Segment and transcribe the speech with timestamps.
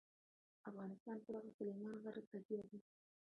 [0.69, 2.79] افغانستان په دغه سلیمان غر تکیه لري.